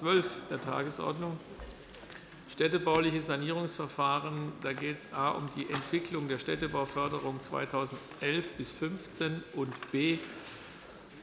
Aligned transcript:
12 0.00 0.48
der 0.48 0.58
Tagesordnung. 0.62 1.36
Städtebauliche 2.50 3.20
Sanierungsverfahren. 3.20 4.52
Da 4.62 4.72
geht 4.72 4.98
es 4.98 5.12
A 5.12 5.28
um 5.32 5.46
die 5.56 5.68
Entwicklung 5.68 6.26
der 6.26 6.38
Städtebauförderung 6.38 7.42
2011 7.42 8.52
bis 8.52 8.78
2015 8.78 9.42
und 9.56 9.92
B 9.92 10.16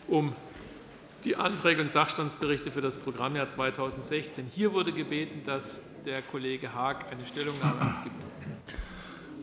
um 0.08 0.32
die 1.24 1.36
Anträge 1.36 1.82
und 1.82 1.90
Sachstandsberichte 1.90 2.72
für 2.72 2.82
das 2.82 2.98
Programmjahr 2.98 3.50
2016. 3.50 4.46
Hier 4.54 4.74
wurde 4.74 4.94
gebeten, 4.94 5.42
dass 5.44 5.82
der 6.06 6.22
Kollege 6.22 6.72
Haag 6.72 7.12
eine 7.12 7.26
Stellungnahme 7.26 7.82
abgibt. 7.82 8.26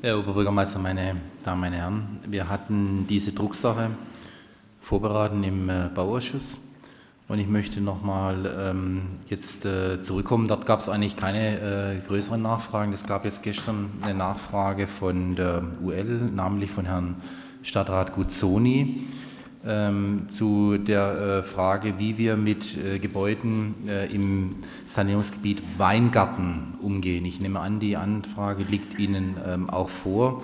Herr 0.01 0.21
Oberbürgermeister, 0.21 0.79
meine 0.79 1.21
Damen, 1.43 1.61
meine 1.61 1.77
Herren, 1.79 2.21
wir 2.29 2.49
hatten 2.49 3.09
diese 3.09 3.33
Drucksache 3.33 3.91
vorberaten 4.81 5.43
im 5.43 5.69
äh, 5.69 5.91
Bauausschuss. 5.93 6.59
Und 7.27 7.39
ich 7.39 7.49
möchte 7.49 7.81
nochmal 7.81 8.55
ähm, 8.59 9.03
jetzt 9.31 9.65
äh, 9.65 10.03
zurückkommen. 10.03 10.47
Dort 10.47 10.67
gab 10.67 10.81
es 10.81 10.91
eigentlich 10.91 11.17
keine 11.17 11.95
äh, 11.95 12.01
größeren 12.07 12.43
Nachfragen. 12.43 12.93
Es 12.93 13.07
gab 13.07 13.25
jetzt 13.25 13.43
gestern 13.43 13.91
eine 14.03 14.13
Nachfrage 14.13 14.87
von 14.87 15.35
der 15.35 15.63
UL, 15.83 16.31
namentlich 16.35 16.71
von 16.71 16.85
Herrn 16.85 17.17
Stadtrat 17.63 18.13
Guzzoni, 18.13 19.07
ähm, 19.67 20.27
zu 20.29 20.77
der 20.77 21.39
äh, 21.39 21.43
Frage, 21.43 21.95
wie 21.97 22.19
wir 22.19 22.37
mit 22.37 22.77
äh, 22.77 22.99
Gebäuden 22.99 23.75
äh, 23.89 24.15
im 24.15 24.57
Sanierungsgebiet 24.85 25.63
Weingarten 25.79 26.75
umgehen. 26.83 27.25
Ich 27.25 27.41
nehme 27.41 27.61
an, 27.61 27.81
die 27.81 27.97
Anfrage 27.97 28.65
liegt 28.65 28.99
Ihnen 28.99 29.37
ähm, 29.47 29.71
auch 29.71 29.89
vor. 29.89 30.43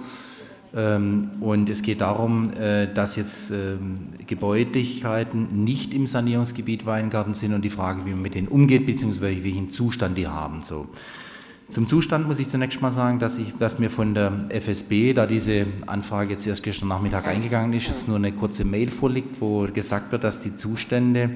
Ähm, 0.74 1.30
und 1.40 1.68
es 1.68 1.82
geht 1.82 2.00
darum, 2.00 2.52
äh, 2.52 2.92
dass 2.92 3.16
jetzt 3.16 3.50
ähm, 3.50 4.10
Gebäudlichkeiten 4.26 5.64
nicht 5.64 5.94
im 5.94 6.06
Sanierungsgebiet 6.06 6.86
Weingarten 6.86 7.34
sind 7.34 7.54
und 7.54 7.62
die 7.62 7.70
Frage, 7.70 8.06
wie 8.06 8.10
man 8.10 8.22
mit 8.22 8.34
denen 8.34 8.48
umgeht, 8.48 8.86
beziehungsweise 8.86 9.42
welchen 9.42 9.70
Zustand 9.70 10.16
die 10.16 10.28
haben. 10.28 10.62
So. 10.62 10.86
Zum 11.68 11.86
Zustand 11.86 12.26
muss 12.26 12.40
ich 12.40 12.48
zunächst 12.48 12.80
mal 12.82 12.90
sagen, 12.90 13.18
dass, 13.18 13.38
ich, 13.38 13.52
dass 13.58 13.78
mir 13.78 13.90
von 13.90 14.14
der 14.14 14.32
FSB, 14.48 15.12
da 15.12 15.26
diese 15.26 15.66
Anfrage 15.86 16.32
jetzt 16.32 16.46
erst 16.46 16.62
gestern 16.62 16.88
Nachmittag 16.88 17.28
eingegangen 17.28 17.72
ist, 17.72 17.86
jetzt 17.86 18.08
nur 18.08 18.16
eine 18.16 18.32
kurze 18.32 18.64
Mail 18.64 18.90
vorliegt, 18.90 19.40
wo 19.40 19.66
gesagt 19.72 20.10
wird, 20.12 20.24
dass 20.24 20.40
die 20.40 20.56
Zustände 20.56 21.30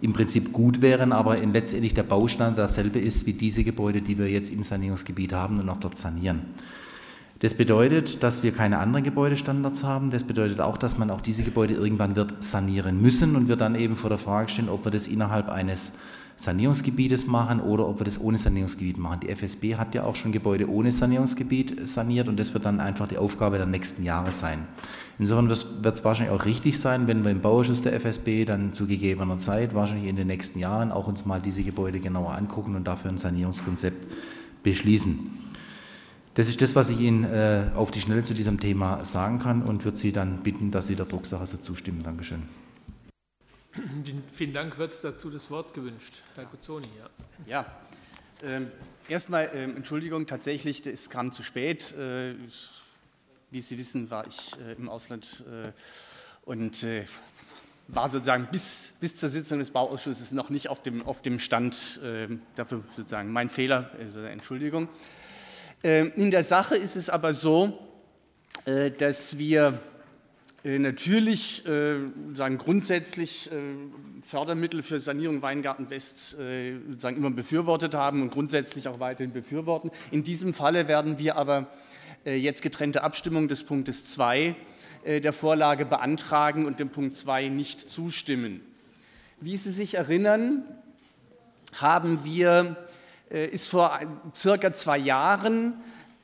im 0.00 0.12
Prinzip 0.12 0.52
gut 0.52 0.82
wären, 0.82 1.12
aber 1.12 1.36
letztendlich 1.36 1.94
der 1.94 2.04
Baustand 2.04 2.58
dasselbe 2.58 3.00
ist 3.00 3.26
wie 3.26 3.32
diese 3.32 3.64
Gebäude, 3.64 4.02
die 4.02 4.18
wir 4.18 4.28
jetzt 4.28 4.52
im 4.52 4.62
Sanierungsgebiet 4.62 5.32
haben 5.32 5.58
und 5.58 5.68
auch 5.68 5.78
dort 5.78 5.98
sanieren. 5.98 6.40
Das 7.40 7.54
bedeutet, 7.54 8.24
dass 8.24 8.42
wir 8.42 8.50
keine 8.52 8.78
anderen 8.78 9.04
Gebäudestandards 9.04 9.84
haben. 9.84 10.10
Das 10.10 10.24
bedeutet 10.24 10.60
auch, 10.60 10.76
dass 10.76 10.98
man 10.98 11.10
auch 11.10 11.20
diese 11.20 11.44
Gebäude 11.44 11.74
irgendwann 11.74 12.16
wird 12.16 12.42
sanieren 12.42 13.00
müssen 13.00 13.36
und 13.36 13.46
wir 13.46 13.54
dann 13.54 13.76
eben 13.76 13.94
vor 13.94 14.10
der 14.10 14.18
Frage 14.18 14.48
stehen, 14.48 14.68
ob 14.68 14.84
wir 14.84 14.90
das 14.90 15.06
innerhalb 15.06 15.48
eines 15.48 15.92
Sanierungsgebietes 16.34 17.26
machen 17.26 17.60
oder 17.60 17.88
ob 17.88 18.00
wir 18.00 18.04
das 18.04 18.20
ohne 18.20 18.38
Sanierungsgebiet 18.38 18.98
machen. 18.98 19.20
Die 19.20 19.28
FSB 19.28 19.76
hat 19.76 19.94
ja 19.94 20.04
auch 20.04 20.16
schon 20.16 20.32
Gebäude 20.32 20.68
ohne 20.68 20.90
Sanierungsgebiet 20.90 21.86
saniert 21.88 22.28
und 22.28 22.38
das 22.38 22.54
wird 22.54 22.64
dann 22.64 22.80
einfach 22.80 23.06
die 23.06 23.18
Aufgabe 23.18 23.56
der 23.56 23.66
nächsten 23.66 24.04
Jahre 24.04 24.32
sein. 24.32 24.66
Insofern 25.20 25.48
wird 25.48 25.94
es 25.94 26.04
wahrscheinlich 26.04 26.34
auch 26.34 26.44
richtig 26.44 26.78
sein, 26.78 27.08
wenn 27.08 27.24
wir 27.24 27.32
im 27.32 27.40
Bauausschuss 27.40 27.82
der 27.82 27.92
FSB 27.94 28.44
dann 28.44 28.72
zu 28.72 28.86
gegebener 28.86 29.38
Zeit, 29.38 29.74
wahrscheinlich 29.74 30.08
in 30.08 30.16
den 30.16 30.28
nächsten 30.28 30.60
Jahren, 30.60 30.92
auch 30.92 31.08
uns 31.08 31.24
mal 31.24 31.40
diese 31.40 31.64
Gebäude 31.64 31.98
genauer 31.98 32.32
angucken 32.32 32.76
und 32.76 32.84
dafür 32.84 33.10
ein 33.10 33.18
Sanierungskonzept 33.18 34.06
beschließen. 34.62 35.37
Das 36.38 36.48
ist 36.48 36.62
das, 36.62 36.76
was 36.76 36.88
ich 36.88 37.00
Ihnen 37.00 37.24
äh, 37.24 37.64
auf 37.74 37.90
die 37.90 38.00
Schnelle 38.00 38.22
zu 38.22 38.32
diesem 38.32 38.60
Thema 38.60 39.04
sagen 39.04 39.40
kann 39.40 39.60
und 39.60 39.84
würde 39.84 39.96
Sie 39.96 40.12
dann 40.12 40.44
bitten, 40.44 40.70
dass 40.70 40.86
Sie 40.86 40.94
der 40.94 41.06
Drucksache 41.06 41.48
so 41.48 41.56
zustimmen. 41.56 42.04
Dankeschön. 42.04 42.48
Vielen 44.30 44.52
Dank. 44.52 44.78
Wird 44.78 45.02
dazu 45.02 45.30
das 45.30 45.50
Wort 45.50 45.74
gewünscht? 45.74 46.22
Herr 46.36 46.44
Guzzoni, 46.44 46.86
ja. 46.96 47.10
Ja, 47.44 47.66
ähm, 48.44 48.70
erstmal 49.08 49.50
ähm, 49.52 49.74
Entschuldigung, 49.74 50.28
tatsächlich, 50.28 50.86
es 50.86 51.10
kam 51.10 51.32
zu 51.32 51.42
spät. 51.42 51.92
Äh, 51.94 52.36
wie 53.50 53.60
Sie 53.60 53.76
wissen, 53.76 54.08
war 54.08 54.24
ich 54.28 54.52
äh, 54.60 54.74
im 54.74 54.88
Ausland 54.88 55.42
äh, 55.50 55.72
und 56.44 56.84
äh, 56.84 57.04
war 57.88 58.08
sozusagen 58.10 58.46
bis, 58.52 58.94
bis 59.00 59.16
zur 59.16 59.28
Sitzung 59.28 59.58
des 59.58 59.72
Bauausschusses 59.72 60.30
noch 60.30 60.50
nicht 60.50 60.68
auf 60.68 60.84
dem, 60.84 61.04
auf 61.04 61.20
dem 61.20 61.40
Stand. 61.40 61.98
Ähm, 62.04 62.42
dafür 62.54 62.84
sozusagen 62.96 63.32
mein 63.32 63.48
Fehler, 63.48 63.90
also 63.98 64.20
Entschuldigung. 64.20 64.88
Ähm, 65.84 66.12
in 66.16 66.30
der 66.30 66.42
Sache 66.42 66.76
ist 66.76 66.96
es 66.96 67.08
aber 67.08 67.34
so, 67.34 67.78
äh, 68.64 68.90
dass 68.90 69.38
wir 69.38 69.80
äh, 70.64 70.78
natürlich 70.78 71.64
äh, 71.66 71.98
sagen 72.32 72.58
grundsätzlich 72.58 73.48
Fördermittel 74.22 74.82
für 74.82 74.98
Sanierung 74.98 75.40
Weingarten 75.40 75.88
West 75.90 76.36
sagen 76.98 77.16
immer 77.16 77.30
befürwortet 77.30 77.94
haben 77.94 78.20
und 78.20 78.30
grundsätzlich 78.30 78.88
auch 78.88 79.00
weiterhin 79.00 79.32
befürworten. 79.32 79.90
In 80.10 80.24
diesem 80.24 80.52
Falle 80.52 80.88
werden 80.88 81.18
wir 81.18 81.36
aber 81.36 81.68
jetzt 82.24 82.60
getrennte 82.60 83.04
Abstimmung 83.04 83.48
des 83.48 83.64
Punktes 83.64 84.04
2 84.06 84.54
der 85.06 85.32
Vorlage 85.32 85.86
beantragen 85.86 86.66
und 86.66 86.80
dem 86.80 86.90
Punkt 86.90 87.14
2 87.14 87.48
nicht 87.48 87.88
zustimmen. 87.88 88.60
Wie 89.40 89.56
Sie 89.56 89.70
sich 89.70 89.94
erinnern, 89.94 90.64
haben 91.74 92.24
wir 92.24 92.76
äh, 92.76 92.87
ist 93.30 93.68
vor 93.68 93.98
circa 94.34 94.72
zwei 94.72 94.98
Jahren 94.98 95.74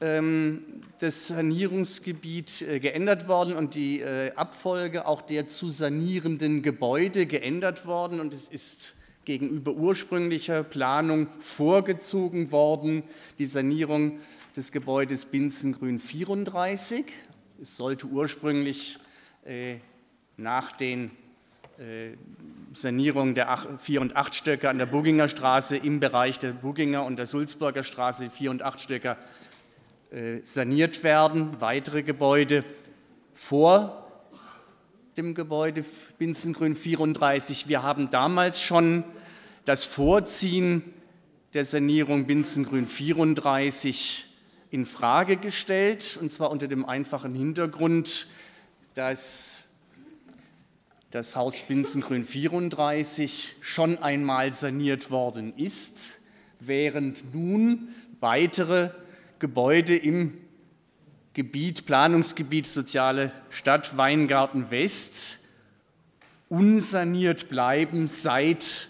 ähm, 0.01 0.83
das 0.99 1.29
Sanierungsgebiet 1.29 2.63
äh, 2.63 2.79
geändert 2.79 3.27
worden 3.29 3.55
und 3.57 3.75
die 3.75 4.01
äh, 4.01 4.33
Abfolge 4.35 5.07
auch 5.07 5.23
der 5.23 5.49
zu 5.49 5.71
sanierenden 5.71 6.63
Gebäude 6.63 7.27
geändert 7.27 7.87
worden 7.87 8.21
und 8.21 8.35
es 8.35 8.49
ist 8.49 8.95
gegenüber 9.25 9.73
ursprünglicher 9.73 10.63
Planung 10.63 11.29
vorgezogen 11.41 12.51
worden, 12.51 13.05
die 13.39 13.47
Sanierung 13.47 14.19
des 14.57 14.73
Gebäudes 14.73 15.25
Binzengrün 15.25 15.99
34. 15.99 17.07
Es 17.63 17.77
sollte 17.77 18.07
ursprünglich 18.07 18.99
nach 20.37 20.73
den 20.73 21.11
Sanierung 22.73 23.35
der 23.35 23.59
4 23.79 24.01
und 24.01 24.17
8 24.17 24.35
Stöcke 24.35 24.69
an 24.69 24.79
der 24.79 24.87
Bugginger 24.87 25.29
Straße 25.29 25.77
im 25.77 26.01
Bereich 26.01 26.39
der 26.39 26.53
Bugginger 26.53 27.05
und 27.05 27.17
der 27.17 27.27
Sulzburger 27.27 27.83
Straße 27.83 28.31
4 28.31 28.51
und 28.51 28.63
8 28.63 28.81
Stöcke 28.81 29.17
äh, 30.11 30.41
saniert 30.45 31.03
werden. 31.03 31.61
Weitere 31.61 32.03
Gebäude 32.03 32.65
vor 33.33 34.05
dem 35.17 35.35
Gebäude 35.35 35.85
Binzengrün 36.19 36.77
34. 36.77 37.69
Wir 37.69 37.83
haben 37.83 38.11
damals 38.11 38.63
schon 38.63 39.05
das 39.65 39.85
Vorziehen 39.85 40.83
der 41.55 41.65
Sanierung 41.65 42.27
Binzengrün 42.27 42.87
34 42.87 44.27
in 44.71 44.87
Frage 44.87 45.37
gestellt, 45.37 46.19
und 46.21 46.31
zwar 46.33 46.51
unter 46.51 46.69
dem 46.69 46.85
einfachen 46.85 47.35
Hintergrund, 47.35 48.27
dass 48.95 49.64
das 51.15 51.37
Haus 51.37 51.55
Binzengrün 51.69 52.25
34 52.25 53.55
schon 53.61 53.99
einmal 53.99 54.51
saniert 54.51 55.13
worden 55.13 55.57
ist, 55.57 56.19
während 56.59 57.33
nun 57.33 57.95
weitere 58.19 58.91
Gebäude 59.39 59.95
im 59.95 60.37
Gebiet, 61.33 61.87
Planungsgebiet 61.87 62.67
Soziale 62.67 63.31
Stadt 63.49 63.97
Weingarten 63.97 64.73
West 64.73 65.39
unsaniert 66.49 67.49
bleiben 67.49 68.09
seit 68.09 68.89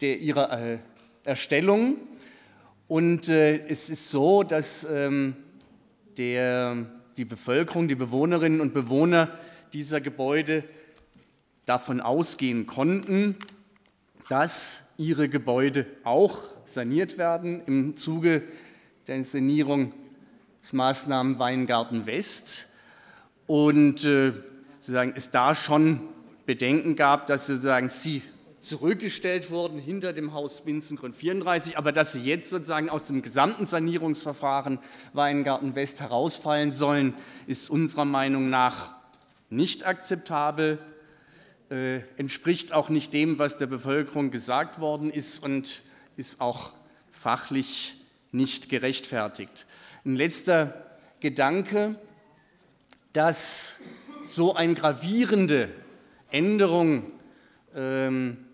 der, 0.00 0.20
ihrer 0.20 0.52
äh, 0.52 0.78
Erstellung. 1.24 1.96
Und 2.86 3.28
äh, 3.28 3.66
es 3.66 3.90
ist 3.90 4.08
so, 4.08 4.44
dass 4.44 4.86
ähm, 4.88 5.34
der, 6.16 6.86
die 7.16 7.24
Bevölkerung, 7.24 7.88
die 7.88 7.96
Bewohnerinnen 7.96 8.60
und 8.60 8.72
Bewohner 8.72 9.36
dieser 9.74 10.00
Gebäude 10.00 10.62
davon 11.66 12.00
ausgehen 12.00 12.64
konnten, 12.64 13.34
dass 14.28 14.84
ihre 14.96 15.28
Gebäude 15.28 15.86
auch 16.04 16.38
saniert 16.64 17.18
werden 17.18 17.60
im 17.66 17.96
Zuge 17.96 18.44
der 19.08 19.22
Sanierung 19.24 19.92
des 20.62 20.72
Maßnahmen 20.74 21.40
Weingarten 21.40 22.06
West. 22.06 22.68
Und 23.48 24.04
äh, 24.04 24.32
sozusagen 24.78 25.12
es 25.16 25.30
da 25.30 25.56
schon 25.56 26.02
Bedenken 26.46 26.94
gab, 26.94 27.26
dass 27.26 27.48
sozusagen 27.48 27.88
sie 27.88 28.22
zurückgestellt 28.60 29.50
wurden 29.50 29.80
hinter 29.80 30.12
dem 30.12 30.32
Haus 30.32 30.62
Binzengrund 30.62 31.16
34, 31.16 31.76
aber 31.76 31.90
dass 31.90 32.12
sie 32.12 32.22
jetzt 32.22 32.48
sozusagen 32.48 32.88
aus 32.88 33.06
dem 33.06 33.22
gesamten 33.22 33.66
Sanierungsverfahren 33.66 34.78
Weingarten 35.12 35.74
West 35.74 36.00
herausfallen 36.00 36.70
sollen, 36.70 37.14
ist 37.48 37.68
unserer 37.68 38.04
Meinung 38.04 38.48
nach 38.48 38.93
nicht 39.54 39.86
akzeptabel, 39.86 40.78
äh, 41.70 42.00
entspricht 42.16 42.72
auch 42.72 42.88
nicht 42.88 43.12
dem, 43.12 43.38
was 43.38 43.56
der 43.56 43.66
Bevölkerung 43.66 44.30
gesagt 44.30 44.80
worden 44.80 45.10
ist 45.10 45.42
und 45.42 45.82
ist 46.16 46.40
auch 46.40 46.72
fachlich 47.10 47.96
nicht 48.32 48.68
gerechtfertigt. 48.68 49.66
Ein 50.04 50.16
letzter 50.16 50.84
Gedanke, 51.20 51.98
dass 53.12 53.76
so 54.24 54.54
eine 54.54 54.74
gravierende 54.74 55.70
Änderung 56.30 57.12
ähm, 57.74 58.44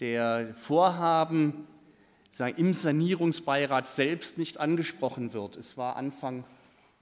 der 0.00 0.54
Vorhaben 0.54 1.68
im 2.56 2.74
Sanierungsbeirat 2.74 3.86
selbst 3.86 4.38
nicht 4.38 4.58
angesprochen 4.58 5.32
wird. 5.32 5.56
Es 5.56 5.76
war 5.76 5.96
Anfang 5.96 6.44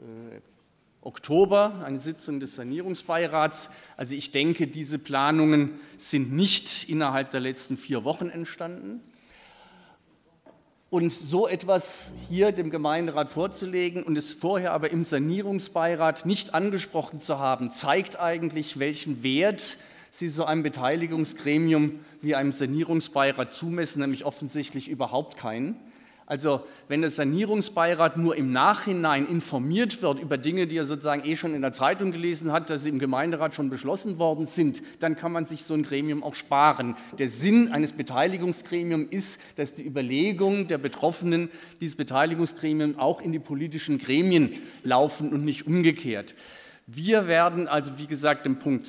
äh, 0.01 0.41
Oktober 1.03 1.83
eine 1.85 1.99
Sitzung 1.99 2.41
des 2.41 2.57
Sanierungsbeirats. 2.57 3.71
Also 3.97 4.15
ich 4.15 4.33
denke, 4.33 4.67
diese 4.67 4.99
Planungen 4.99 5.81
sind 5.97 6.33
nicht 6.33 6.89
innerhalb 6.89 7.31
der 7.31 7.41
letzten 7.41 7.77
vier 7.77 8.05
Wochen 8.05 8.29
entstanden. 8.29 9.01
Und 10.91 11.13
so 11.13 11.47
etwas 11.47 12.11
hier 12.29 12.53
dem 12.53 12.71
Gemeinderat 12.71 13.29
vorzulegen 13.29 14.03
und 14.03 14.19
es 14.19 14.35
vorher 14.35 14.73
aber 14.73 14.91
im 14.91 15.05
Sanierungsbeirat 15.05 16.27
nicht 16.27 16.53
angesprochen 16.53 17.19
zu 17.19 17.39
haben, 17.39 17.71
zeigt 17.71 18.19
eigentlich, 18.19 18.79
welchen 18.79 19.23
Wert 19.23 19.79
Sie 20.13 20.29
so 20.29 20.45
einem 20.45 20.65
Beteiligungsgremium 20.65 22.01
wie 22.21 22.35
einem 22.35 22.51
Sanierungsbeirat 22.51 23.53
zumessen, 23.53 24.01
nämlich 24.01 24.25
offensichtlich 24.25 24.89
überhaupt 24.89 25.37
keinen. 25.37 25.77
Also 26.31 26.65
wenn 26.87 27.01
der 27.01 27.11
Sanierungsbeirat 27.11 28.17
nur 28.17 28.37
im 28.37 28.53
Nachhinein 28.53 29.27
informiert 29.27 30.01
wird 30.01 30.21
über 30.21 30.39
Dinge, 30.39 30.69
die 30.69 30.77
er 30.77 30.85
sozusagen 30.85 31.29
eh 31.29 31.35
schon 31.35 31.57
in 31.57 31.61
der 31.61 31.73
Zeitung 31.73 32.13
gelesen 32.13 32.53
hat, 32.53 32.71
dass 32.71 32.85
sie 32.85 32.89
im 32.89 33.01
Gemeinderat 33.01 33.53
schon 33.53 33.69
beschlossen 33.69 34.21
worden 34.21 34.47
sind, 34.47 34.81
dann 35.01 35.17
kann 35.17 35.33
man 35.33 35.45
sich 35.45 35.65
so 35.65 35.75
ein 35.75 35.83
Gremium 35.83 36.23
auch 36.23 36.37
sparen. 36.37 36.95
Der 37.19 37.29
Sinn 37.29 37.73
eines 37.73 37.95
Beteiligungsgremiums 37.95 39.09
ist, 39.11 39.41
dass 39.57 39.73
die 39.73 39.85
Überlegungen 39.85 40.69
der 40.69 40.79
Betroffenen 40.79 41.51
dieses 41.81 41.97
Beteiligungsgremium 41.97 42.97
auch 42.97 43.21
in 43.21 43.33
die 43.33 43.41
politischen 43.41 43.99
Gremien 43.99 44.53
laufen 44.85 45.33
und 45.33 45.45
nicht 45.45 45.67
umgekehrt. 45.67 46.37
Wir 46.87 47.27
werden 47.27 47.67
also, 47.67 47.99
wie 47.99 48.07
gesagt, 48.07 48.47
dem 48.47 48.61
Punkt 48.61 48.87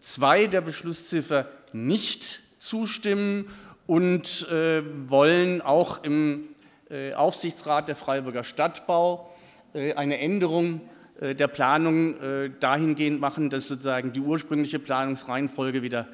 2 0.00 0.48
der 0.48 0.60
Beschlussziffer 0.60 1.48
nicht 1.72 2.40
zustimmen 2.58 3.46
und 3.86 4.48
äh, 4.50 4.82
wollen 5.08 5.62
auch 5.62 6.02
im 6.02 6.49
Aufsichtsrat 7.14 7.88
der 7.88 7.96
Freiburger 7.96 8.44
Stadtbau 8.44 9.30
äh, 9.74 9.94
eine 9.94 10.18
Änderung 10.18 10.80
äh, 11.20 11.34
der 11.34 11.48
Planung 11.48 12.16
dahingehend 12.60 13.20
machen, 13.20 13.50
dass 13.50 13.68
sozusagen 13.68 14.12
die 14.12 14.20
ursprüngliche 14.20 14.78
Planungsreihenfolge 14.78 15.82
wieder 15.82 16.08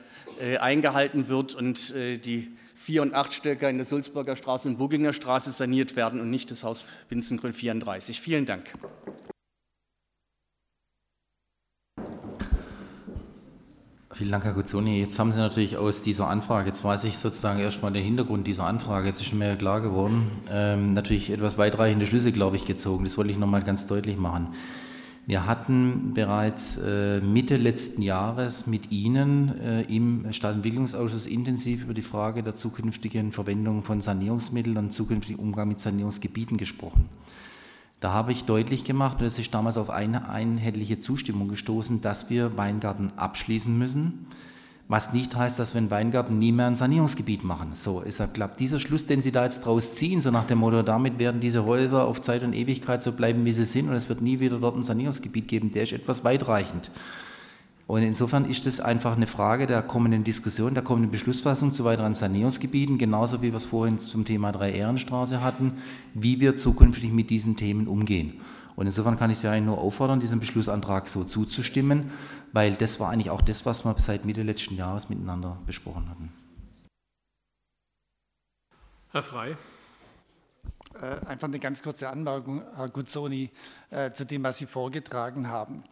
eingehalten 0.60 1.28
wird 1.28 1.54
und 1.54 1.94
die 1.94 2.52
vier 2.74 3.02
und 3.02 3.14
acht 3.14 3.32
Stöcker 3.32 3.70
in 3.70 3.78
der 3.78 3.86
Sulzburger 3.86 4.36
Straße 4.36 4.68
und 4.68 4.76
Bugginger 4.76 5.12
Straße 5.12 5.50
saniert 5.50 5.96
werden 5.96 6.20
und 6.20 6.30
nicht 6.30 6.50
das 6.50 6.62
Haus 6.62 6.86
Winzengrün 7.08 7.52
34. 7.52 8.20
Vielen 8.20 8.44
Dank. 8.44 8.64
Vielen 14.16 14.30
Dank, 14.30 14.44
Herr 14.44 14.54
Guzzoni. 14.54 14.98
Jetzt 14.98 15.18
haben 15.18 15.30
Sie 15.30 15.40
natürlich 15.40 15.76
aus 15.76 16.00
dieser 16.00 16.28
Anfrage, 16.28 16.68
jetzt 16.68 16.82
weiß 16.82 17.04
ich 17.04 17.18
sozusagen 17.18 17.60
erstmal 17.60 17.92
den 17.92 18.02
Hintergrund 18.02 18.46
dieser 18.46 18.64
Anfrage, 18.64 19.08
jetzt 19.08 19.20
ist 19.20 19.34
mir 19.34 19.56
klar 19.56 19.82
geworden, 19.82 20.30
ähm, 20.50 20.94
natürlich 20.94 21.28
etwas 21.28 21.58
weitreichende 21.58 22.06
Schlüsse, 22.06 22.32
glaube 22.32 22.56
ich, 22.56 22.64
gezogen. 22.64 23.04
Das 23.04 23.18
wollte 23.18 23.32
ich 23.32 23.36
nochmal 23.36 23.62
ganz 23.62 23.86
deutlich 23.86 24.16
machen. 24.16 24.54
Wir 25.26 25.44
hatten 25.44 26.14
bereits 26.14 26.78
äh, 26.78 27.20
Mitte 27.20 27.58
letzten 27.58 28.00
Jahres 28.00 28.66
mit 28.66 28.90
Ihnen 28.90 29.60
äh, 29.60 29.82
im 29.82 30.32
Stadtentwicklungsausschuss 30.32 31.26
intensiv 31.26 31.82
über 31.82 31.92
die 31.92 32.00
Frage 32.00 32.42
der 32.42 32.54
zukünftigen 32.54 33.32
Verwendung 33.32 33.82
von 33.84 34.00
Sanierungsmitteln 34.00 34.78
und 34.78 34.92
zukünftigen 34.92 35.42
Umgang 35.42 35.68
mit 35.68 35.78
Sanierungsgebieten 35.78 36.56
gesprochen. 36.56 37.10
Da 38.00 38.12
habe 38.12 38.32
ich 38.32 38.44
deutlich 38.44 38.84
gemacht, 38.84 39.20
und 39.20 39.26
es 39.26 39.38
ist 39.38 39.54
damals 39.54 39.78
auf 39.78 39.88
eine 39.88 40.28
einheitliche 40.28 41.00
Zustimmung 41.00 41.48
gestoßen, 41.48 42.02
dass 42.02 42.28
wir 42.28 42.56
Weingarten 42.56 43.12
abschließen 43.16 43.76
müssen. 43.76 44.26
Was 44.88 45.12
nicht 45.12 45.34
heißt, 45.34 45.58
dass 45.58 45.74
wir 45.74 45.80
in 45.80 45.90
Weingarten 45.90 46.38
nie 46.38 46.52
mehr 46.52 46.66
ein 46.66 46.76
Sanierungsgebiet 46.76 47.42
machen. 47.42 47.70
So, 47.72 48.04
ja 48.04 48.26
klar. 48.28 48.50
Dieser 48.56 48.78
Schluss, 48.78 49.06
den 49.06 49.20
Sie 49.20 49.32
da 49.32 49.42
jetzt 49.42 49.64
draus 49.64 49.94
ziehen, 49.94 50.20
so 50.20 50.30
nach 50.30 50.44
dem 50.44 50.58
Motto, 50.58 50.82
damit 50.82 51.18
werden 51.18 51.40
diese 51.40 51.64
Häuser 51.64 52.06
auf 52.06 52.20
Zeit 52.20 52.44
und 52.44 52.52
Ewigkeit 52.52 53.02
so 53.02 53.12
bleiben, 53.12 53.44
wie 53.44 53.52
sie 53.52 53.64
sind, 53.64 53.88
und 53.88 53.94
es 53.94 54.08
wird 54.08 54.20
nie 54.20 54.38
wieder 54.38 54.58
dort 54.58 54.76
ein 54.76 54.84
Sanierungsgebiet 54.84 55.48
geben, 55.48 55.72
der 55.72 55.84
ist 55.84 55.92
etwas 55.92 56.22
weitreichend. 56.22 56.90
Und 57.86 58.02
insofern 58.02 58.46
ist 58.46 58.66
es 58.66 58.80
einfach 58.80 59.14
eine 59.16 59.28
Frage 59.28 59.68
der 59.68 59.80
kommenden 59.82 60.24
Diskussion, 60.24 60.74
der 60.74 60.82
kommenden 60.82 61.12
Beschlussfassung 61.12 61.70
zu 61.70 61.84
weiteren 61.84 62.14
Sanierungsgebieten, 62.14 62.98
genauso 62.98 63.42
wie 63.42 63.52
wir 63.52 63.56
es 63.56 63.66
vorhin 63.66 63.98
zum 63.98 64.24
Thema 64.24 64.50
Drei-Ehrenstraße 64.50 65.40
hatten, 65.40 65.80
wie 66.12 66.40
wir 66.40 66.56
zukünftig 66.56 67.12
mit 67.12 67.30
diesen 67.30 67.56
Themen 67.56 67.86
umgehen. 67.86 68.40
Und 68.74 68.86
insofern 68.86 69.16
kann 69.16 69.30
ich 69.30 69.38
Sie 69.38 69.48
eigentlich 69.48 69.66
nur 69.66 69.78
auffordern, 69.78 70.18
diesem 70.18 70.40
Beschlussantrag 70.40 71.08
so 71.08 71.22
zuzustimmen, 71.22 72.10
weil 72.52 72.74
das 72.74 72.98
war 72.98 73.10
eigentlich 73.10 73.30
auch 73.30 73.40
das, 73.40 73.64
was 73.64 73.84
wir 73.84 73.94
seit 73.98 74.24
Mitte 74.24 74.42
letzten 74.42 74.74
Jahres 74.74 75.08
miteinander 75.08 75.56
besprochen 75.64 76.10
hatten. 76.10 76.32
Herr 79.12 79.22
Frei. 79.22 79.56
Äh, 81.00 81.24
einfach 81.26 81.48
eine 81.48 81.58
ganz 81.58 81.82
kurze 81.82 82.08
Anmerkung, 82.08 82.62
Herr 82.74 82.88
Guzzoni, 82.88 83.50
äh, 83.90 84.10
zu 84.12 84.26
dem, 84.26 84.42
was 84.42 84.58
Sie 84.58 84.66
vorgetragen 84.66 85.48
haben. 85.48 85.84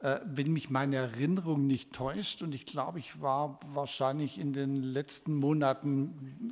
Äh, 0.00 0.20
wenn 0.24 0.52
mich 0.52 0.70
meine 0.70 0.96
Erinnerung 0.96 1.66
nicht 1.66 1.92
täuscht, 1.92 2.42
und 2.42 2.54
ich 2.54 2.64
glaube, 2.64 2.98
ich 2.98 3.20
war 3.20 3.60
wahrscheinlich 3.66 4.38
in 4.38 4.52
den 4.52 4.82
letzten 4.82 5.34
Monaten 5.34 6.46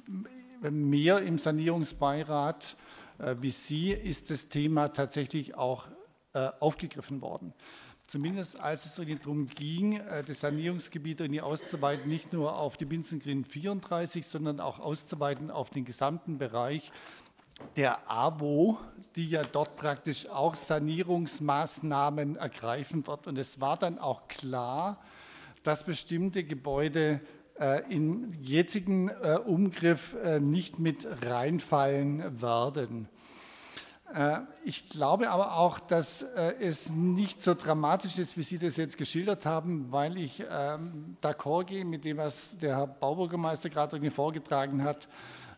mehr 0.61 1.23
im 1.23 1.39
Sanierungsbeirat 1.39 2.77
äh, 3.19 3.37
wie 3.41 3.51
Sie, 3.51 3.91
ist 3.91 4.31
das 4.31 4.49
Thema 4.49 4.89
tatsächlich 4.89 5.57
auch 5.57 5.87
äh, 6.35 6.51
aufgegriffen 6.61 7.23
worden. 7.23 7.55
Zumindest 8.07 8.61
als 8.61 8.87
es 8.87 8.95
darum 8.95 9.47
ging, 9.47 10.01
das 10.27 10.41
Sanierungsgebiet 10.41 11.21
irgendwie 11.21 11.43
auszuweiten, 11.43 12.09
nicht 12.09 12.33
nur 12.33 12.57
auf 12.57 12.79
die 12.79 12.87
Binzengrin 12.87 13.45
34, 13.45 14.27
sondern 14.27 14.61
auch 14.61 14.79
auszuweiten 14.79 15.51
auf 15.51 15.69
den 15.69 15.85
gesamten 15.85 16.39
Bereich 16.39 16.91
der 17.77 18.11
AWO, 18.11 18.79
die 19.17 19.29
ja 19.29 19.43
dort 19.43 19.77
praktisch 19.77 20.29
auch 20.29 20.55
Sanierungsmaßnahmen 20.55 22.37
ergreifen 22.37 23.07
wird. 23.07 23.27
Und 23.27 23.39
es 23.39 23.61
war 23.61 23.77
dann 23.77 23.99
auch 23.99 24.29
klar, 24.29 24.99
dass 25.63 25.85
bestimmte 25.85 26.45
Gebäude 26.45 27.21
äh, 27.59 27.83
im 27.93 28.33
jetzigen 28.41 29.09
äh, 29.09 29.39
Umgriff 29.45 30.15
äh, 30.23 30.41
nicht 30.41 30.79
mit 30.79 31.07
reinfallen 31.25 32.41
werden. 32.41 33.09
Äh, 34.15 34.39
ich 34.65 34.89
glaube 34.89 35.31
aber 35.31 35.57
auch, 35.57 35.81
dass 35.81 36.23
äh, 36.23 36.55
es 36.61 36.91
nicht 36.91 37.43
so 37.43 37.55
dramatisch 37.55 38.19
ist, 38.19 38.37
wie 38.37 38.43
Sie 38.43 38.59
das 38.59 38.77
jetzt 38.77 38.97
geschildert 38.97 39.45
haben, 39.45 39.91
weil 39.91 40.17
ich 40.17 40.45
ähm, 40.51 41.17
d'accord 41.21 41.65
gehe 41.65 41.85
mit 41.85 42.05
dem, 42.05 42.17
was 42.19 42.57
der 42.59 42.77
Herr 42.77 42.87
Baubürgermeister 42.87 43.69
gerade 43.69 44.11
vorgetragen 44.11 44.83
hat 44.85 45.09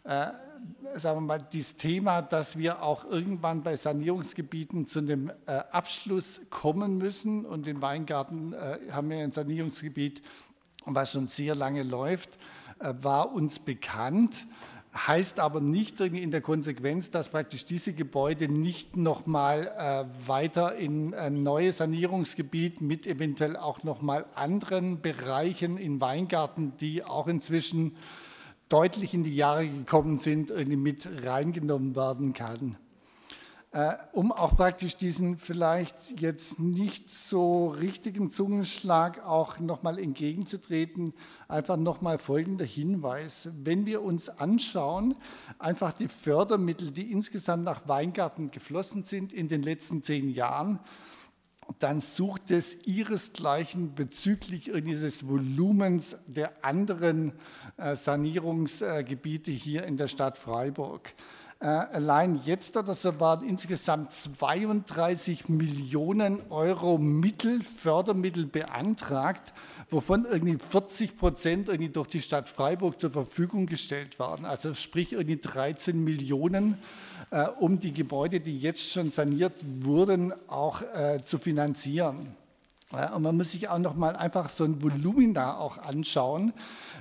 sagen 0.02 1.16
wir 1.16 1.20
mal, 1.20 1.38
dieses 1.52 1.76
Thema, 1.76 2.22
dass 2.22 2.58
wir 2.58 2.82
auch 2.82 3.04
irgendwann 3.04 3.62
bei 3.62 3.76
Sanierungsgebieten 3.76 4.86
zu 4.86 5.00
einem 5.00 5.30
äh, 5.46 5.52
Abschluss 5.70 6.40
kommen 6.50 6.98
müssen. 6.98 7.44
Und 7.44 7.66
in 7.66 7.80
Weingarten 7.82 8.52
äh, 8.52 8.78
haben 8.90 9.10
wir 9.10 9.18
ein 9.18 9.32
Sanierungsgebiet, 9.32 10.22
was 10.84 11.12
schon 11.12 11.28
sehr 11.28 11.54
lange 11.54 11.82
läuft, 11.82 12.36
äh, 12.80 12.94
war 13.00 13.32
uns 13.32 13.58
bekannt. 13.58 14.46
Heißt 14.92 15.38
aber 15.38 15.60
nicht 15.60 16.00
in 16.00 16.32
der 16.32 16.40
Konsequenz, 16.40 17.10
dass 17.10 17.28
praktisch 17.28 17.64
diese 17.64 17.92
Gebäude 17.92 18.48
nicht 18.48 18.96
nochmal 18.96 19.70
äh, 19.78 20.28
weiter 20.28 20.74
in 20.74 21.14
ein 21.14 21.44
neues 21.44 21.76
Sanierungsgebiet 21.76 22.80
mit 22.80 23.06
eventuell 23.06 23.56
auch 23.56 23.84
nochmal 23.84 24.26
anderen 24.34 25.00
Bereichen 25.00 25.78
in 25.78 26.00
Weingarten, 26.00 26.72
die 26.80 27.04
auch 27.04 27.28
inzwischen 27.28 27.94
deutlich 28.70 29.12
in 29.12 29.24
die 29.24 29.36
Jahre 29.36 29.68
gekommen 29.68 30.16
sind, 30.16 30.48
irgendwie 30.48 30.76
mit 30.76 31.08
reingenommen 31.24 31.94
werden 31.94 32.32
kann. 32.32 32.78
Äh, 33.72 33.94
um 34.12 34.32
auch 34.32 34.56
praktisch 34.56 34.96
diesen 34.96 35.38
vielleicht 35.38 36.20
jetzt 36.20 36.58
nicht 36.58 37.08
so 37.08 37.68
richtigen 37.68 38.28
Zungenschlag 38.28 39.24
auch 39.24 39.60
nochmal 39.60 40.00
entgegenzutreten, 40.00 41.14
einfach 41.46 41.76
nochmal 41.76 42.18
folgender 42.18 42.64
Hinweis. 42.64 43.48
Wenn 43.62 43.86
wir 43.86 44.02
uns 44.02 44.28
anschauen, 44.28 45.14
einfach 45.60 45.92
die 45.92 46.08
Fördermittel, 46.08 46.90
die 46.90 47.12
insgesamt 47.12 47.62
nach 47.62 47.86
Weingarten 47.86 48.50
geflossen 48.50 49.04
sind 49.04 49.32
in 49.32 49.46
den 49.46 49.62
letzten 49.62 50.02
zehn 50.02 50.30
Jahren, 50.30 50.80
dann 51.78 52.00
sucht 52.00 52.50
es 52.50 52.86
ihresgleichen 52.86 53.94
bezüglich 53.94 54.70
dieses 54.84 55.28
Volumens 55.28 56.16
der 56.26 56.64
anderen 56.64 57.32
äh, 57.76 57.96
Sanierungsgebiete 57.96 59.50
hier 59.50 59.84
in 59.84 59.96
der 59.96 60.08
Stadt 60.08 60.36
Freiburg. 60.36 61.14
Äh, 61.62 61.66
allein 61.66 62.40
jetzt 62.46 62.78
oder 62.78 62.94
so 62.94 63.20
waren 63.20 63.46
insgesamt 63.46 64.12
32 64.12 65.50
Millionen 65.50 66.40
Euro 66.48 66.96
Mittel, 66.96 67.62
Fördermittel 67.62 68.46
beantragt, 68.46 69.52
wovon 69.90 70.24
irgendwie 70.24 70.56
40 70.56 71.18
Prozent 71.18 71.68
irgendwie 71.68 71.92
durch 71.92 72.08
die 72.08 72.22
Stadt 72.22 72.48
Freiburg 72.48 72.98
zur 72.98 73.10
Verfügung 73.10 73.66
gestellt 73.66 74.18
waren. 74.18 74.46
Also 74.46 74.72
sprich 74.72 75.12
irgendwie 75.12 75.36
13 75.36 76.02
Millionen 76.02 76.78
äh, 77.30 77.46
um 77.58 77.78
die 77.78 77.92
Gebäude, 77.92 78.40
die 78.40 78.58
jetzt 78.58 78.90
schon 78.90 79.10
saniert 79.10 79.52
wurden, 79.82 80.32
auch 80.48 80.80
äh, 80.80 81.22
zu 81.22 81.36
finanzieren. 81.36 82.39
Und 82.90 83.22
man 83.22 83.36
muss 83.36 83.52
sich 83.52 83.68
auch 83.68 83.78
noch 83.78 83.94
mal 83.94 84.16
einfach 84.16 84.48
so 84.48 84.64
ein 84.64 84.82
Volumina 84.82 85.58
auch 85.58 85.78
anschauen. 85.78 86.52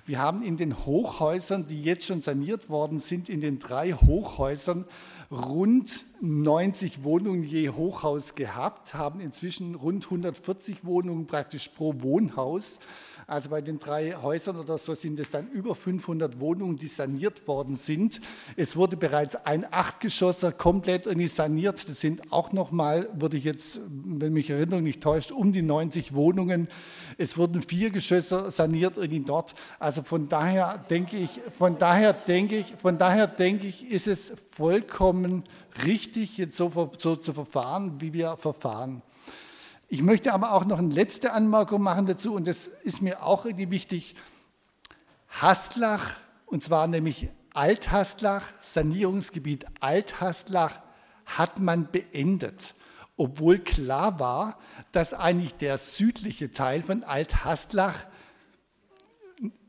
Wir 0.06 0.20
haben 0.20 0.44
in 0.44 0.56
den 0.56 0.86
Hochhäusern, 0.86 1.66
die 1.66 1.82
jetzt 1.82 2.06
schon 2.06 2.22
saniert 2.22 2.70
worden 2.70 3.00
sind, 3.00 3.28
in 3.28 3.42
den 3.42 3.58
drei 3.58 3.94
Hochhäusern 3.94 4.86
rund 5.32 6.06
90 6.22 7.04
Wohnungen 7.04 7.44
je 7.44 7.70
Hochhaus 7.70 8.36
gehabt, 8.36 8.94
haben 8.94 9.20
inzwischen 9.20 9.76
rund 9.76 10.06
140 10.06 10.84
Wohnungen 10.86 11.28
praktisch 11.28 11.70
pro 11.70 12.02
Wohnhaus. 12.02 12.80
Also 13.30 13.50
bei 13.50 13.62
den 13.62 13.78
drei 13.78 14.14
Häusern 14.14 14.58
oder 14.58 14.80
so 14.80 14.96
sind 14.96 15.20
es 15.20 15.30
dann 15.30 15.48
über 15.52 15.76
500 15.76 16.40
Wohnungen, 16.40 16.78
die 16.78 16.88
saniert 16.88 17.48
worden 17.48 17.76
sind. 17.76 18.22
Es 18.56 18.76
wurde 18.76 18.98
bereits 18.98 19.36
ein 19.46 19.72
Achtgeschosser 19.72 20.52
komplett 20.52 21.06
irgendwie 21.06 21.28
saniert. 21.28 21.88
Das 21.88 22.00
sind 22.00 22.34
auch 22.34 22.54
nochmal, 22.54 23.08
würde 23.14 23.38
ich 23.38 23.44
jetzt, 23.44 23.82
wenn 23.88 24.34
mich 24.34 24.50
Erinnerung 24.50 24.82
nicht 24.82 25.04
täuscht, 25.04 25.32
um 25.32 25.52
die 25.52 25.62
90 25.62 26.16
Wohnungen. 26.16 26.70
Es 27.20 27.38
wurden 27.38 27.62
vier 27.62 27.92
Geschosse 27.92 28.50
saniert 28.50 28.98
irgendwie 28.98 29.20
dort. 29.20 29.54
Also 29.78 30.02
von 30.02 30.28
daher 30.28 30.84
denke 30.90 31.18
ich, 31.18 31.30
von 31.56 31.78
daher 31.78 32.14
denke 32.14 32.58
ich, 32.58 32.74
von 32.82 32.98
daher 32.98 33.28
denke 33.28 33.68
ich, 33.68 33.92
ist 33.92 34.08
es 34.08 34.34
vollkommen 34.60 35.46
richtig, 35.86 36.38
jetzt 36.38 36.58
so, 36.58 36.92
so 36.98 37.16
zu 37.16 37.34
verfahren, 37.34 38.02
wie 38.02 38.12
wir 38.12 38.36
verfahren. 38.36 39.02
Ich 39.88 40.04
möchte 40.04 40.34
aber 40.34 40.52
auch 40.52 40.66
noch 40.66 40.80
eine 40.80 40.94
letzte 40.94 41.32
Anmerkung 41.32 41.82
machen 41.82 42.08
dazu, 42.08 42.34
und 42.34 42.46
das 42.46 42.68
ist 42.68 43.02
mir 43.02 43.24
auch 43.24 43.46
irgendwie 43.46 43.72
wichtig. 43.72 44.16
Hastlach, 45.30 46.18
und 46.46 46.62
zwar 46.62 46.88
nämlich 46.88 47.30
Althastlach, 47.54 48.44
Sanierungsgebiet 48.60 49.64
Althastlach, 49.80 50.82
hat 51.26 51.60
man 51.60 51.90
beendet, 51.90 52.74
obwohl 53.16 53.60
klar 53.60 54.20
war, 54.20 54.60
dass 54.92 55.14
eigentlich 55.14 55.56
der 55.56 55.78
südliche 55.78 56.52
Teil 56.52 56.84
von 56.84 57.06
Althastlach 57.06 57.96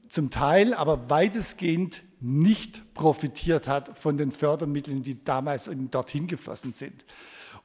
zum 0.09 0.31
Teil, 0.31 0.75
aber 0.75 1.09
weitestgehend 1.09 2.03
nicht 2.21 2.95
profitiert 2.95 3.69
hat 3.69 3.99
von 3.99 4.17
den 4.17 4.33
Fördermitteln, 4.33 5.03
die 5.03 5.23
damals 5.25 5.71
dorthin 5.91 6.27
geflossen 6.27 6.75
sind. 6.75 7.05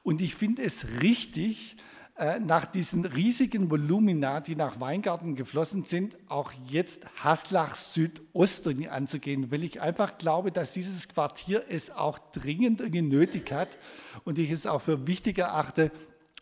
Und 0.02 0.20
ich 0.20 0.34
finde 0.34 0.62
es 0.62 1.02
richtig, 1.02 1.76
äh, 2.18 2.40
nach 2.40 2.64
diesen 2.64 3.04
riesigen 3.04 3.70
Volumina, 3.70 4.40
die 4.40 4.56
nach 4.56 4.80
Weingarten 4.80 5.34
geflossen 5.34 5.84
sind, 5.84 6.16
auch 6.28 6.50
jetzt 6.68 7.04
Haslach 7.22 7.74
Südost 7.74 8.66
anzugehen, 8.88 9.50
weil 9.50 9.62
ich 9.62 9.82
einfach 9.82 10.16
glaube, 10.16 10.50
dass 10.50 10.72
dieses 10.72 11.08
Quartier 11.08 11.64
es 11.68 11.90
auch 11.90 12.18
dringend 12.32 12.80
nötig 12.80 13.52
hat 13.52 13.76
und 14.24 14.38
ich 14.38 14.50
es 14.50 14.66
auch 14.66 14.80
für 14.80 15.06
wichtig 15.06 15.36
erachte, 15.38 15.90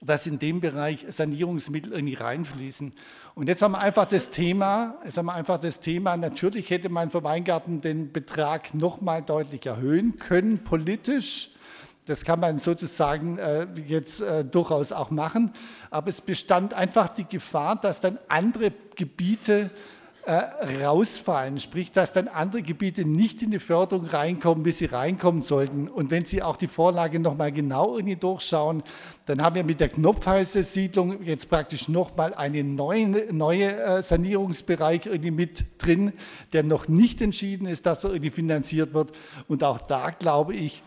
dass 0.04 0.26
in 0.26 0.38
dem 0.38 0.60
Bereich 0.60 1.04
Sanierungsmittel 1.08 1.92
irgendwie 1.92 2.14
reinfließen. 2.14 2.92
Und 3.34 3.48
jetzt 3.48 3.62
haben 3.62 3.72
wir 3.72 3.80
einfach 3.80 4.06
das 4.06 4.30
Thema, 4.30 4.96
jetzt 5.04 5.16
haben 5.16 5.26
wir 5.26 5.34
einfach 5.34 5.58
das 5.58 5.80
Thema, 5.80 6.16
natürlich 6.16 6.70
hätte 6.70 6.88
man 6.88 7.10
für 7.10 7.24
Weingarten 7.24 7.80
den 7.80 8.12
Betrag 8.12 8.74
noch 8.74 9.00
mal 9.00 9.22
deutlich 9.22 9.66
erhöhen 9.66 10.18
können, 10.18 10.62
politisch. 10.62 11.50
Das 12.06 12.24
kann 12.24 12.38
man 12.38 12.58
sozusagen 12.58 13.38
äh, 13.38 13.66
jetzt 13.86 14.20
äh, 14.20 14.44
durchaus 14.44 14.92
auch 14.92 15.10
machen. 15.10 15.52
Aber 15.90 16.10
es 16.10 16.20
bestand 16.20 16.74
einfach 16.74 17.08
die 17.08 17.24
Gefahr, 17.24 17.76
dass 17.76 18.02
dann 18.02 18.18
andere 18.28 18.72
Gebiete 18.94 19.70
äh, 20.26 20.84
rausfallen, 20.84 21.60
sprich, 21.60 21.92
dass 21.92 22.12
dann 22.12 22.28
andere 22.28 22.62
Gebiete 22.62 23.04
nicht 23.04 23.42
in 23.42 23.50
die 23.50 23.58
Förderung 23.58 24.06
reinkommen, 24.06 24.64
wie 24.64 24.72
sie 24.72 24.86
reinkommen 24.86 25.42
sollten. 25.42 25.88
Und 25.88 26.10
wenn 26.10 26.24
Sie 26.24 26.42
auch 26.42 26.56
die 26.56 26.68
Vorlage 26.68 27.20
nochmal 27.20 27.52
genau 27.52 27.96
irgendwie 27.96 28.16
durchschauen, 28.16 28.82
dann 29.26 29.42
haben 29.42 29.54
wir 29.54 29.64
mit 29.64 29.80
der 29.80 29.90
Knopfhäuser-Siedlung 29.90 31.22
jetzt 31.22 31.50
praktisch 31.50 31.88
nochmal 31.88 32.32
einen 32.34 32.74
neuen 32.74 33.36
neue 33.36 33.76
äh, 33.76 34.02
Sanierungsbereich 34.02 35.06
irgendwie 35.06 35.30
mit 35.30 35.64
drin, 35.78 36.12
der 36.52 36.62
noch 36.62 36.88
nicht 36.88 37.20
entschieden 37.20 37.66
ist, 37.66 37.84
dass 37.86 38.04
er 38.04 38.10
irgendwie 38.10 38.30
finanziert 38.30 38.94
wird. 38.94 39.12
Und 39.48 39.62
auch 39.62 39.78
da 39.78 40.10
glaube 40.10 40.54
ich, 40.54 40.82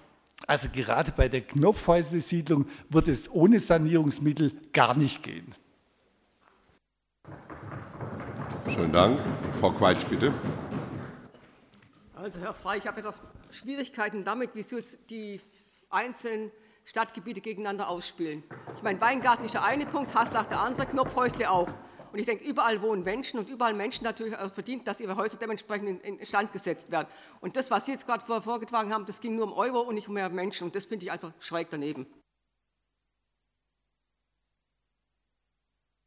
also 0.46 0.68
gerade 0.72 1.12
bei 1.16 1.30
der 1.30 1.42
Knopfhäuser-Siedlung 1.42 2.66
wird 2.90 3.08
es 3.08 3.32
ohne 3.32 3.60
Sanierungsmittel 3.60 4.52
gar 4.74 4.98
nicht 4.98 5.24
gehen. 5.24 5.56
Schönen 8.70 8.92
Dank. 8.92 9.20
Frau 9.60 9.72
Quaitsch, 9.72 10.06
bitte. 10.10 10.34
Also, 12.16 12.40
Herr 12.40 12.54
Frey, 12.54 12.80
ich 12.80 12.88
habe 12.88 13.00
etwas 13.00 13.22
Schwierigkeiten 13.52 14.24
damit, 14.24 14.56
wie 14.56 14.64
Sie 14.64 14.82
die 15.10 15.40
einzelnen 15.90 16.52
Stadtgebiete 16.84 17.42
gegeneinander 17.42 17.90
ausspielen. 17.90 18.44
Ich 18.76 18.84
meine, 18.84 19.00
Weingarten 19.00 19.46
ist 19.46 19.54
der 19.54 19.64
eine 19.64 19.86
Punkt, 19.86 20.14
Haslach 20.14 20.48
der 20.48 20.60
andere, 20.60 20.86
Knopfhäusle 20.86 21.50
auch. 21.50 21.70
Und 22.12 22.20
ich 22.20 22.26
denke, 22.26 22.44
überall 22.46 22.82
wohnen 22.82 23.04
Menschen 23.04 23.40
und 23.40 23.50
überall 23.50 23.74
Menschen 23.74 24.04
natürlich 24.04 24.36
verdient, 24.36 24.88
dass 24.88 25.00
ihre 25.00 25.16
Häuser 25.16 25.38
dementsprechend 25.38 26.02
in 26.04 26.26
Stand 26.26 26.52
gesetzt 26.54 26.90
werden. 26.92 27.08
Und 27.42 27.56
das, 27.56 27.70
was 27.72 27.86
Sie 27.86 27.92
jetzt 27.92 28.06
gerade 28.06 28.26
vorgetragen 28.42 28.94
haben, 28.94 29.06
das 29.06 29.22
ging 29.22 29.36
nur 29.36 29.46
um 29.46 29.54
Euro 29.54 29.82
und 29.82 29.96
nicht 29.96 30.08
um 30.08 30.14
mehr 30.14 30.30
Menschen. 30.30 30.66
Und 30.66 30.76
das 30.76 30.86
finde 30.86 31.06
ich 31.06 31.12
einfach 31.12 31.32
schräg 31.40 31.70
daneben. 31.70 32.08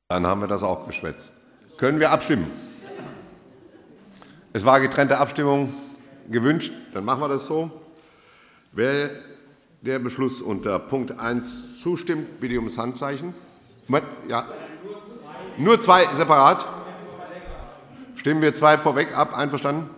Dann 0.09 0.27
haben 0.27 0.41
wir 0.41 0.49
das 0.49 0.63
auch 0.63 0.87
geschwätzt. 0.87 1.35
Können 1.81 1.99
wir 1.99 2.11
abstimmen? 2.11 2.51
Es 4.53 4.67
war 4.67 4.81
getrennte 4.81 5.17
Abstimmung 5.17 5.73
gewünscht. 6.29 6.75
Dann 6.93 7.07
machen 7.07 7.23
wir 7.23 7.29
das 7.29 7.47
so. 7.47 7.71
Wer 8.73 9.09
der 9.81 9.99
Beschluss 9.99 10.43
unter 10.43 10.79
Punkt 10.79 11.19
1 11.19 11.81
zustimmt, 11.81 12.39
bitte 12.39 12.57
ums 12.57 12.77
Handzeichen. 12.77 13.33
Ja, 14.29 14.47
nur 15.57 15.81
zwei 15.81 16.05
separat? 16.05 16.67
Stimmen 18.15 18.43
wir 18.43 18.53
zwei 18.53 18.77
vorweg 18.77 19.17
ab. 19.17 19.35
Einverstanden? 19.35 19.89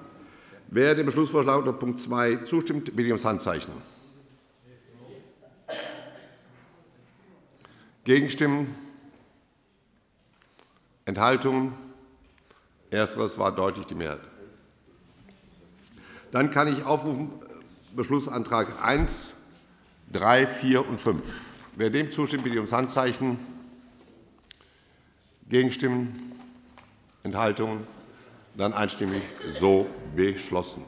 Wer 0.69 0.95
dem 0.95 1.07
Beschlussvorschlag 1.07 1.59
unter 1.59 1.73
Punkt 1.73 2.01
2 2.01 2.45
zustimmt, 2.45 2.95
bitte 2.95 3.09
ums 3.09 3.25
Handzeichen. 3.25 3.73
Gegenstimmen? 8.05 8.82
Enthaltungen? 11.13 11.75
Ersteres 12.91 13.39
war 13.39 13.53
deutlich 13.53 13.85
die 13.85 13.95
Mehrheit. 13.95 14.23
Dann 16.31 16.49
kann 16.49 16.69
ich 16.69 16.85
aufrufen 16.85 17.31
Beschlussantrag 17.95 18.83
1, 18.83 19.35
3, 20.13 20.47
4 20.47 20.89
und 20.89 20.99
5. 21.03 21.45
Wer 21.77 21.91
dem 21.91 22.11
zustimmt, 22.11 22.45
bitte 22.45 22.55
ich 22.55 22.61
ums 22.61 22.73
Handzeichen. 22.73 23.39
Gegenstimmen? 25.51 26.33
Enthaltungen? 27.25 27.87
Dann 28.55 28.73
einstimmig 28.73 29.21
so 29.53 29.87
beschlossen. 30.17 30.83